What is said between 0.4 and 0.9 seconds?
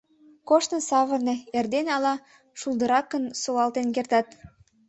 —Коштын